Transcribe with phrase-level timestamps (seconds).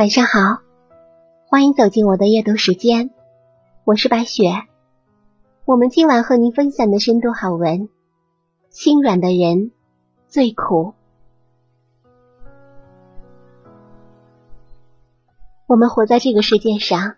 [0.00, 0.62] 晚上好，
[1.44, 3.10] 欢迎走进我的阅读时间，
[3.84, 4.50] 我是白雪。
[5.66, 7.90] 我们今晚和您分享的深度好文：
[8.70, 9.72] 心软的人
[10.26, 10.94] 最苦。
[15.66, 17.16] 我们活在这个世界上，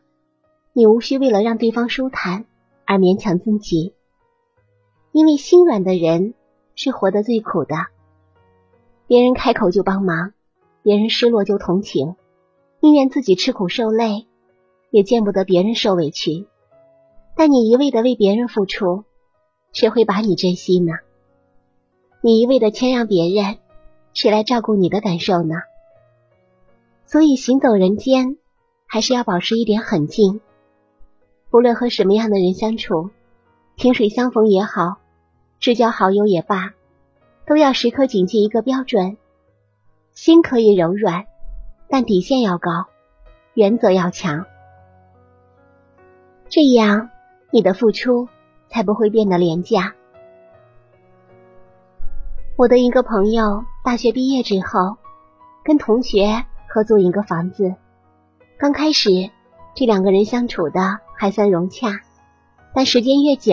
[0.73, 2.47] 你无需为了让对方舒坦
[2.85, 3.95] 而勉强自己，
[5.13, 6.35] 因为心软的人
[6.75, 7.77] 是活得最苦的。
[9.07, 10.33] 别人开口就帮忙，
[10.83, 12.17] 别人失落就同情。
[12.85, 14.27] 宁愿自己吃苦受累，
[14.91, 16.49] 也见不得别人受委屈。
[17.37, 19.05] 但你一味的为别人付出，
[19.73, 20.95] 谁会把你珍惜呢？
[22.23, 23.59] 你一味的谦让别人，
[24.15, 25.55] 谁来照顾你的感受呢？
[27.07, 28.37] 所以行走人间，
[28.89, 30.41] 还是要保持一点狠劲。
[31.51, 33.11] 不论和什么样的人相处，
[33.77, 34.97] 萍水相逢也好，
[35.61, 36.75] 至交好友也罢，
[37.47, 39.19] 都要时刻谨记一个标准：
[40.15, 41.27] 心可以柔软。
[41.93, 42.87] 但底线要高，
[43.53, 44.47] 原则要强，
[46.49, 47.11] 这样
[47.51, 48.31] 你的付出
[48.71, 49.93] 才不会变得廉价。
[52.57, 54.97] 我的一个朋友大学毕业之后，
[55.65, 57.75] 跟同学合租一个房子。
[58.59, 59.11] 刚开始，
[59.75, 62.01] 这两个人相处的还算融洽，
[62.73, 63.53] 但时间越久，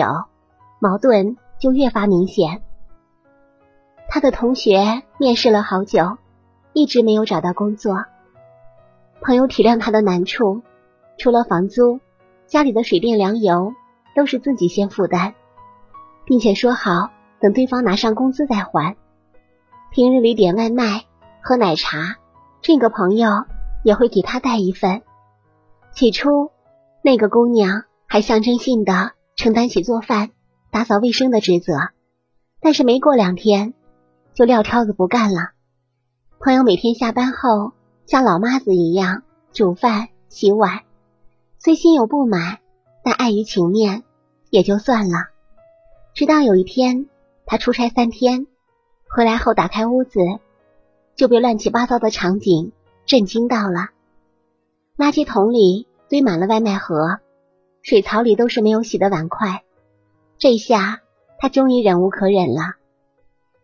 [0.78, 2.62] 矛盾就越发明显。
[4.08, 6.16] 他的同学面试了好久，
[6.72, 8.06] 一直没有找到工作。
[9.22, 10.62] 朋友体谅他的难处，
[11.18, 12.00] 除了房租，
[12.46, 13.74] 家里的水电粮油
[14.16, 15.34] 都是自己先负担，
[16.24, 18.96] 并且说好等对方拿上工资再还。
[19.90, 21.04] 平日里点外卖、
[21.42, 22.16] 喝奶茶，
[22.62, 23.28] 这个朋友
[23.84, 25.02] 也会给他带一份。
[25.92, 26.50] 起初，
[27.02, 30.30] 那个姑娘还象征性的承担起做饭、
[30.70, 31.74] 打扫卫生的职责，
[32.60, 33.74] 但是没过两天
[34.32, 35.50] 就撂挑子不干了。
[36.38, 37.72] 朋友每天下班后。
[38.10, 39.22] 像老妈子一样
[39.52, 40.80] 煮饭洗碗，
[41.60, 42.58] 虽心有不满，
[43.04, 44.02] 但碍于情面
[44.50, 45.28] 也就算了。
[46.12, 47.06] 直到有一天，
[47.46, 48.48] 他出差三天
[49.08, 50.18] 回来后，打开屋子
[51.14, 52.72] 就被乱七八糟的场景
[53.06, 53.90] 震惊到了。
[54.96, 57.20] 垃圾桶里堆满了外卖盒，
[57.80, 59.62] 水槽里都是没有洗的碗筷。
[60.36, 61.00] 这下
[61.38, 62.74] 他终于忍无可忍了，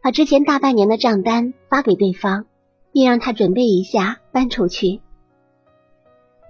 [0.00, 2.46] 把之前大半年的账单发给对方。
[2.96, 5.02] 并让他准备一下搬出去。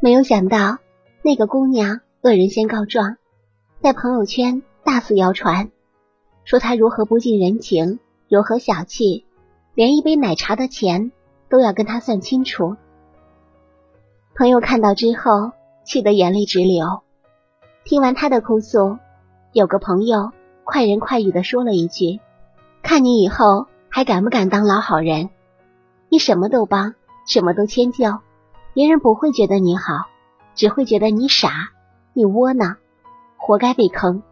[0.00, 0.78] 没有想到，
[1.22, 3.16] 那个姑娘恶人先告状，
[3.80, 5.72] 在朋友圈大肆谣传，
[6.44, 7.98] 说他如何不近人情，
[8.28, 9.26] 如何小气，
[9.74, 11.10] 连一杯奶茶的钱
[11.48, 12.76] 都要跟他算清楚。
[14.36, 15.50] 朋友看到之后，
[15.84, 17.02] 气得眼泪直流。
[17.82, 18.98] 听完他的哭诉，
[19.52, 20.30] 有个朋友
[20.62, 22.20] 快人快语的说了一句
[22.84, 25.30] ：“看你以后还敢不敢当老好人。”
[26.08, 26.94] 你什么都帮，
[27.26, 28.20] 什么都迁就，
[28.74, 30.06] 别人不会觉得你好，
[30.54, 31.70] 只会觉得你傻，
[32.12, 32.76] 你窝囊，
[33.36, 34.22] 活该被坑。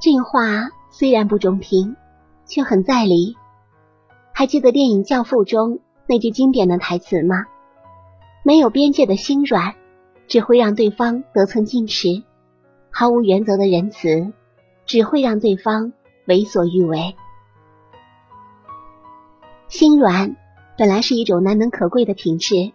[0.00, 1.96] 这话虽然不中听，
[2.46, 3.36] 却很在理。
[4.32, 7.46] 还记得电影《教父》中那句经典的台词吗？
[8.42, 9.74] 没有边界的心软，
[10.26, 12.24] 只会让对方得寸进尺；
[12.90, 14.32] 毫无原则的仁慈，
[14.84, 15.92] 只会让对方
[16.26, 17.14] 为所欲为。
[19.68, 20.36] 心软。
[20.76, 22.72] 本来是一种难能可贵的品质，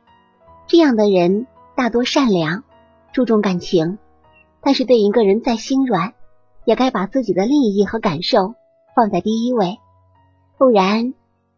[0.67, 2.63] 这样的人大多善良，
[3.11, 3.97] 注重感情，
[4.61, 6.13] 但是对一个人再心软，
[6.63, 8.55] 也该把自己的利益和感受
[8.95, 9.79] 放在第一位，
[10.57, 11.13] 不然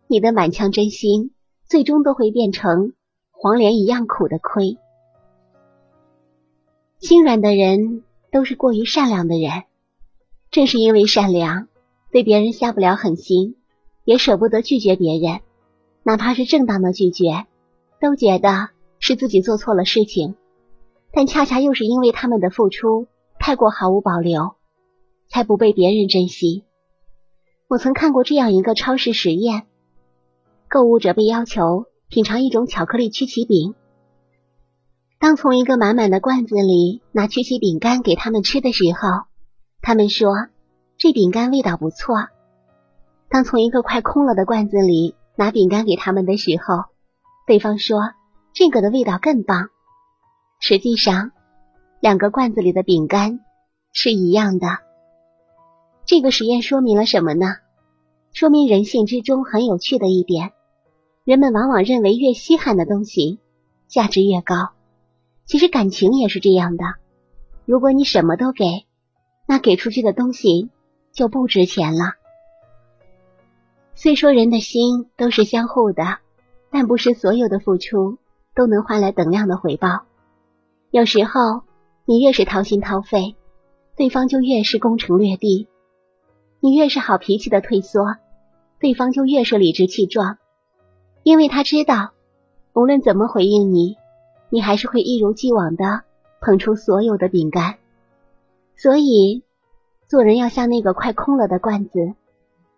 [0.08, 1.32] 你的满腔真心
[1.66, 2.94] 最终都会变成
[3.30, 4.78] 黄连一样苦的亏。
[6.98, 9.64] 心软的人都是过于善良的人，
[10.50, 11.68] 正是因为善良，
[12.12, 13.58] 对别人下不了狠心，
[14.06, 15.42] 也舍不得拒绝别人。
[16.04, 17.46] 哪怕是正当的拒绝，
[18.00, 18.70] 都觉得
[19.00, 20.36] 是自己做错了事情，
[21.12, 23.08] 但恰恰又是因为他们的付出
[23.40, 24.56] 太过毫无保留，
[25.30, 26.64] 才不被别人珍惜。
[27.68, 29.64] 我曾看过这样一个超市实验：
[30.68, 33.76] 购物者被要求品尝一种巧克力曲奇饼，
[35.20, 39.26] 当从一个满满的罐子里拿曲奇饼干给他们吃的时候，
[39.82, 40.32] 他们说
[40.98, 42.28] 这饼干味道不错；
[43.30, 46.86] 当从一个快空了的罐子里，拿饼干给他们的时候，
[47.48, 48.00] 对方说
[48.54, 49.70] 这个的味道更棒。
[50.60, 51.32] 实际上，
[52.00, 53.40] 两个罐子里的饼干
[53.94, 54.68] 是一样的。
[56.06, 57.56] 这个实验说明了什么呢？
[58.34, 60.52] 说明人性之中很有趣的一点：
[61.24, 63.40] 人们往往认为越稀罕的东西
[63.88, 64.72] 价值越高。
[65.46, 66.84] 其实感情也是这样的。
[67.66, 68.86] 如果你什么都给，
[69.48, 70.70] 那给出去的东西
[71.12, 72.14] 就不值钱了。
[74.02, 76.18] 虽说人的心都是相互的，
[76.72, 78.18] 但不是所有的付出
[78.56, 80.06] 都能换来等量的回报。
[80.90, 81.62] 有时候，
[82.06, 83.36] 你越是掏心掏肺，
[83.96, 85.68] 对方就越是攻城略地；
[86.62, 88.16] 你越是好脾气的退缩，
[88.80, 90.40] 对方就越是理直气壮，
[91.22, 92.10] 因为他知道，
[92.74, 93.98] 无论怎么回应你，
[94.50, 96.02] 你还是会一如既往的
[96.42, 97.76] 捧出所有的饼干。
[98.76, 99.44] 所以，
[100.08, 102.16] 做人要像那个快空了的罐子，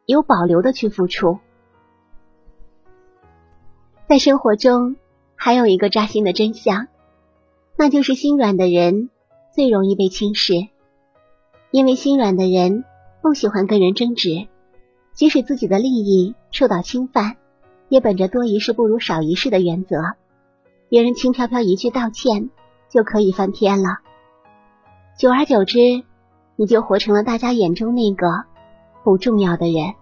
[0.06, 1.40] 有保留的去付出。
[4.08, 4.96] 在生活中，
[5.36, 6.88] 还有一个扎心的真相，
[7.78, 9.10] 那就是心软的人
[9.56, 10.54] 最容易被轻视，
[11.72, 12.84] 因为心软的人
[13.22, 14.48] 不喜欢跟人争执，
[15.14, 17.38] 即使自己的利益受到侵犯，
[17.88, 20.16] 也本着多一事不如少一事的原则，
[20.90, 22.50] 别人轻飘飘一句道歉
[22.90, 24.00] 就可以翻篇了。
[25.18, 25.78] 久而久之，
[26.56, 28.46] 你就活成了大家眼中那个
[29.04, 29.94] 不重要的人，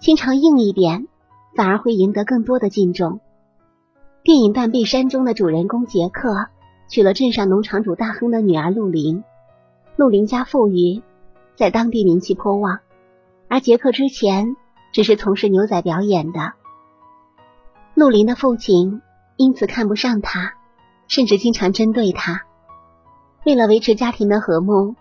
[0.00, 1.06] 心肠硬一点。
[1.56, 3.20] 反而会赢得更多的敬重。
[4.24, 6.48] 电影《断臂山》中的主人公杰克
[6.88, 9.22] 娶了镇上农场主大亨的女儿陆林。
[9.94, 11.00] 陆林家富裕，
[11.54, 12.80] 在当地名气颇旺，
[13.46, 14.56] 而杰克之前
[14.90, 16.54] 只是从事牛仔表演的。
[17.94, 19.00] 陆林的父亲
[19.36, 20.54] 因此看不上他，
[21.06, 22.42] 甚至经常针对他。
[23.44, 24.96] 为了维持家庭的和睦，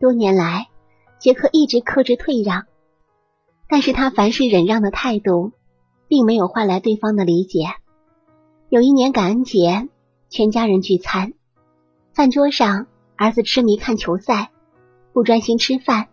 [0.00, 0.68] 多年来
[1.18, 2.66] 杰克一直克制退让，
[3.68, 5.52] 但是他凡事忍让的态度。
[6.08, 7.64] 并没有换来对方的理解。
[8.70, 9.88] 有一年感恩节，
[10.30, 11.34] 全家人聚餐，
[12.14, 14.50] 饭桌上儿子痴迷看球赛，
[15.12, 16.08] 不专心吃饭，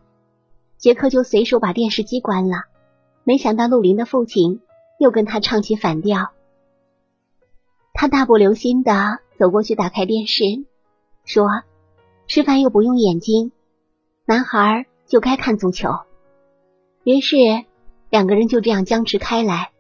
[0.78, 2.58] 杰克就随手把电视机关了。
[3.24, 4.60] 没想到陆林的父亲
[5.00, 6.32] 又跟他唱起反调，
[7.94, 10.44] 他大步流星的走过去打开电视，
[11.24, 11.48] 说
[12.28, 13.54] ：“吃饭又不用眼睛，
[14.26, 15.90] 男孩就该看足球。”
[17.04, 17.38] 于是
[18.10, 19.72] 两个人就这样僵持开来。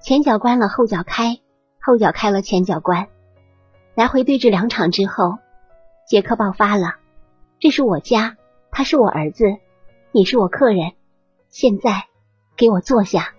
[0.00, 1.40] 前脚关了，后脚开；
[1.80, 3.08] 后脚开了，前脚关。
[3.94, 5.38] 来回对峙两场之后，
[6.08, 6.96] 杰克爆发了
[7.60, 8.36] ：“这是我家，
[8.70, 9.44] 他是我儿子，
[10.10, 10.92] 你是我客人，
[11.48, 12.06] 现在
[12.56, 13.34] 给我坐下。”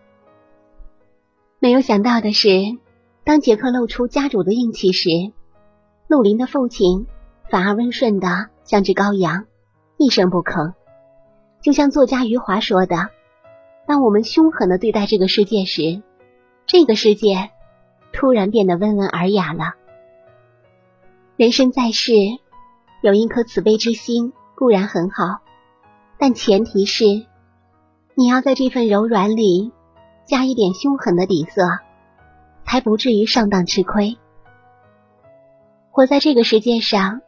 [1.60, 2.50] 没有想到的是，
[3.24, 5.10] 当杰克露出家主的硬气时，
[6.08, 7.08] 陆林的父亲
[7.50, 9.46] 反而温顺的像只羔羊，
[9.98, 10.74] 一声不吭。
[11.63, 13.10] 就像作家余华说的
[13.88, 16.04] ：“当我们凶狠的对待这个世界时。”
[16.65, 17.51] 这个世界
[18.13, 19.74] 突然变得温文尔雅了。
[21.36, 22.13] 人生在世，
[23.01, 25.42] 有一颗慈悲之心固然很好，
[26.18, 27.04] 但前提是
[28.16, 29.74] 你要在这份柔软里
[30.25, 31.63] 加一点凶狠的底色，
[32.66, 34.18] 才不至于上当吃亏。
[35.92, 37.19] 活在这个世界上，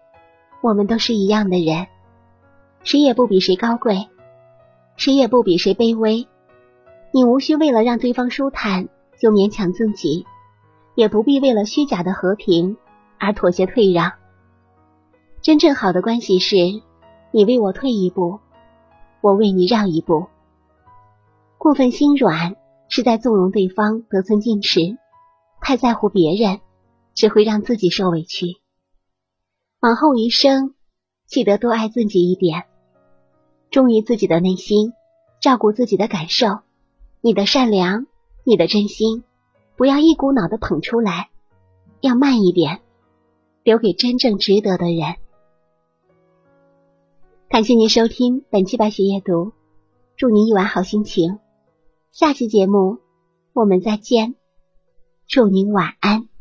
[0.61, 1.87] 我们都是一样的人，
[2.83, 4.07] 谁也不比谁高贵，
[4.97, 6.27] 谁也不比谁卑微。
[7.11, 8.89] 你无需为了让对方舒坦。
[9.17, 10.25] 就勉强自己，
[10.93, 12.75] 也不必为了虚假的和平
[13.17, 14.11] 而妥协退让。
[15.41, 16.57] 真正好的关系是，
[17.31, 18.41] 你为我退一步，
[19.21, 20.27] 我为你让一步。
[21.57, 22.57] 过分心软
[22.89, 24.97] 是在纵容对方得寸进尺，
[25.61, 26.59] 太在乎别人
[27.13, 28.47] 只会让自己受委屈。
[29.79, 30.75] 往后余生，
[31.25, 32.65] 记得多爱自己一点，
[33.75, 34.93] 忠于自己的内心，
[35.41, 36.59] 照顾自己的感受。
[37.19, 38.07] 你的善良。
[38.47, 39.23] 你的真心，
[39.75, 41.29] 不要一股脑的捧出来，
[41.99, 42.79] 要慢一点，
[43.63, 45.15] 留给真正值得的人。
[47.49, 49.51] 感谢您收听本期白雪夜读，
[50.15, 51.39] 祝您一晚好心情。
[52.11, 52.99] 下期节目
[53.51, 54.35] 我们再见，
[55.27, 56.34] 祝您晚安。